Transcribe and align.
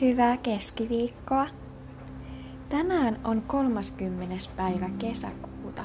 Hyvää 0.00 0.36
keskiviikkoa. 0.36 1.46
Tänään 2.68 3.20
on 3.24 3.42
30. 3.42 4.34
päivä 4.56 4.90
kesäkuuta 4.98 5.82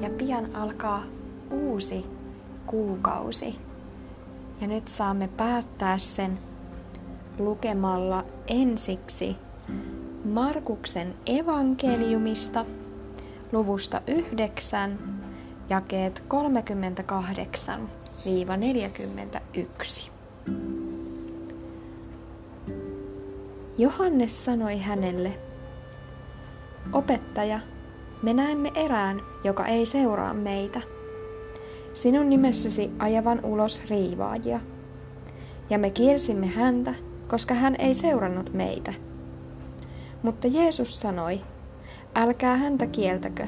ja 0.00 0.10
pian 0.10 0.56
alkaa 0.56 1.02
uusi 1.50 2.06
kuukausi. 2.66 3.58
Ja 4.60 4.66
nyt 4.66 4.88
saamme 4.88 5.28
päättää 5.28 5.98
sen 5.98 6.38
lukemalla 7.38 8.24
ensiksi 8.46 9.36
Markuksen 10.24 11.14
evankeliumista 11.26 12.64
luvusta 13.52 14.00
9 14.06 14.98
jakeet 15.68 16.24
38-41. 20.06 20.12
Johannes 23.78 24.44
sanoi 24.44 24.78
hänelle, 24.78 25.38
Opettaja, 26.92 27.60
me 28.22 28.34
näemme 28.34 28.72
erään, 28.74 29.20
joka 29.44 29.66
ei 29.66 29.86
seuraa 29.86 30.34
meitä. 30.34 30.80
Sinun 31.94 32.30
nimessäsi 32.30 32.90
ajavan 32.98 33.44
ulos 33.44 33.82
riivaajia. 33.90 34.60
Ja 35.70 35.78
me 35.78 35.90
kiersimme 35.90 36.46
häntä, 36.46 36.94
koska 37.28 37.54
hän 37.54 37.76
ei 37.78 37.94
seurannut 37.94 38.52
meitä. 38.52 38.94
Mutta 40.22 40.46
Jeesus 40.46 41.00
sanoi, 41.00 41.40
älkää 42.14 42.56
häntä 42.56 42.86
kieltäkö, 42.86 43.46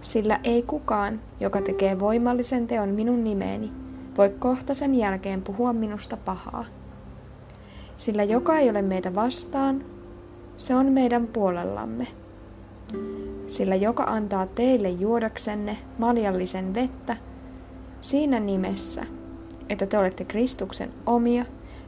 sillä 0.00 0.40
ei 0.44 0.62
kukaan, 0.62 1.20
joka 1.40 1.60
tekee 1.60 1.98
voimallisen 1.98 2.66
teon 2.66 2.88
minun 2.88 3.24
nimeeni, 3.24 3.72
voi 4.16 4.30
kohta 4.38 4.74
sen 4.74 4.94
jälkeen 4.94 5.42
puhua 5.42 5.72
minusta 5.72 6.16
pahaa. 6.16 6.64
Sillä 7.98 8.24
joka 8.24 8.58
ei 8.58 8.70
ole 8.70 8.82
meitä 8.82 9.14
vastaan, 9.14 9.84
se 10.56 10.74
on 10.74 10.86
meidän 10.86 11.26
puolellamme. 11.26 12.06
Sillä 13.46 13.74
joka 13.74 14.02
antaa 14.02 14.46
teille 14.46 14.88
juodaksenne 14.88 15.78
maljallisen 15.98 16.74
vettä, 16.74 17.16
siinä 18.00 18.40
nimessä, 18.40 19.06
että 19.68 19.86
te 19.86 19.98
olette 19.98 20.24
Kristuksen 20.24 20.92
omia, 21.06 21.44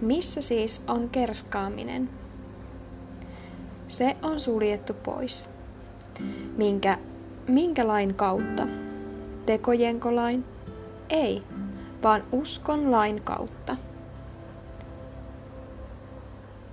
Missä 0.00 0.40
siis 0.40 0.84
on 0.88 1.10
kerskaaminen? 1.10 2.10
Se 3.88 4.16
on 4.22 4.40
suljettu 4.40 4.94
pois. 4.94 5.50
Minkä, 6.56 6.98
minkä 7.48 7.86
lain 7.86 8.14
kautta? 8.14 8.66
Tekojenko 9.46 10.16
lain? 10.16 10.44
Ei, 11.08 11.42
vaan 12.02 12.24
uskon 12.32 12.90
lain 12.90 13.22
kautta. 13.22 13.76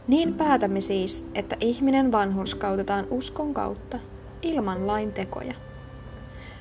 Niin 0.08 0.33
päätämme 0.33 0.81
siis, 0.81 1.27
että 1.36 1.58
ihminen 1.59 2.11
vanhurskautetaan 2.11 3.08
uskon 3.09 3.53
kautta, 3.53 4.00
ilman 4.42 4.87
lain 4.87 5.14
tekoja. 5.14 5.54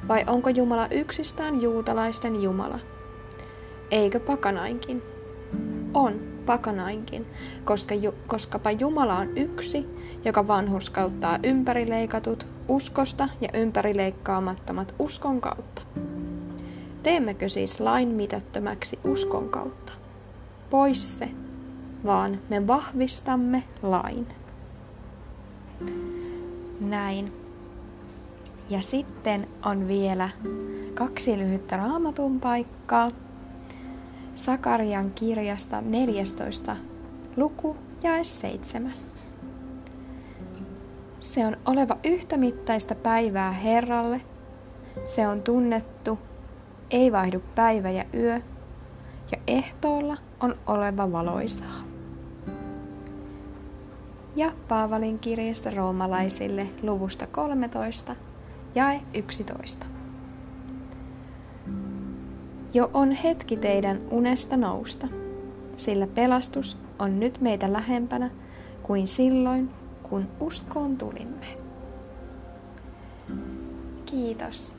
Vai 0.09 0.25
onko 0.27 0.49
Jumala 0.49 0.89
yksistään 0.91 1.63
juutalaisten 1.63 2.43
Jumala? 2.43 2.79
Eikö 3.91 4.21
pakanainkin? 4.21 5.03
On 5.95 6.21
pakanainkin, 6.47 7.27
koska 7.65 7.95
ju, 7.95 8.15
koskapa 8.27 8.71
Jumala 8.71 9.19
on 9.19 9.39
yksi, 9.39 9.87
joka 10.25 10.49
vanhurskauttaa 10.49 11.39
ympärileikatut 11.43 12.47
uskosta 12.69 13.29
ja 13.41 13.49
ympärileikkaamattomat 13.55 14.95
uskon 14.99 15.41
kautta. 15.41 15.83
Teemmekö 17.03 17.49
siis 17.49 17.81
lain 17.81 18.09
mitättömäksi 18.09 18.99
uskon 19.05 19.49
kautta? 19.49 19.93
Pois 20.71 21.19
se, 21.19 21.29
vaan 22.07 22.41
me 22.49 22.67
vahvistamme 22.67 23.63
lain. 23.83 24.27
Näin. 26.81 27.33
Ja 28.71 28.83
sitten 28.83 29.49
on 29.65 29.89
vielä 29.89 30.29
kaksi 30.95 31.39
lyhyttä 31.39 31.77
raamatun 31.77 32.41
paikkaa. 32.41 33.11
Sakarian 34.35 35.11
kirjasta 35.11 35.81
14 35.81 36.77
luku 37.37 37.77
ja 38.03 38.25
7. 38.25 38.93
Se 41.21 41.47
on 41.47 41.57
oleva 41.65 41.97
yhtä 42.05 42.37
mittaista 42.37 42.95
päivää 42.95 43.53
Herralle. 43.53 44.21
Se 45.05 45.29
on 45.29 45.43
tunnettu, 45.43 46.19
ei 46.91 47.13
vaihdu 47.13 47.43
päivä 47.55 47.91
ja 47.91 48.05
yö, 48.15 48.41
ja 49.33 49.39
ehtoolla 49.47 50.17
on 50.41 50.55
oleva 50.67 51.13
valoisaa. 51.13 51.86
Ja 54.37 54.53
Paavalin 54.69 55.19
kirjasta 55.19 55.71
roomalaisille 55.71 56.67
luvusta 56.83 57.27
13, 57.27 58.17
jae 58.75 59.01
11. 59.15 59.87
Jo 62.75 62.91
on 62.95 63.11
hetki 63.11 63.57
teidän 63.57 64.01
unesta 64.11 64.57
nousta, 64.57 65.09
sillä 65.77 66.07
pelastus 66.07 66.79
on 66.99 67.21
nyt 67.21 67.41
meitä 67.41 67.73
lähempänä 67.73 68.31
kuin 68.83 69.09
silloin, 69.09 69.71
kun 70.03 70.29
uskoon 70.41 70.97
tulimme. 70.97 71.47
Kiitos, 74.07 74.75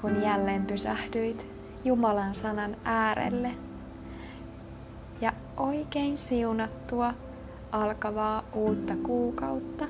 kun 0.00 0.22
jälleen 0.22 0.66
pysähdyit 0.66 1.46
Jumalan 1.84 2.34
sanan 2.34 2.76
äärelle 2.84 3.54
ja 5.20 5.32
oikein 5.56 6.18
siunattua 6.18 7.14
alkavaa 7.72 8.42
uutta 8.54 8.94
kuukautta. 8.96 9.84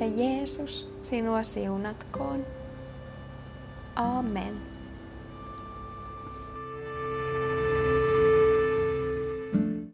Ja 0.00 0.06
Jeesus 0.06 0.92
sinua 1.02 1.42
siunatkoon. 1.42 2.46
Amen. 3.96 4.73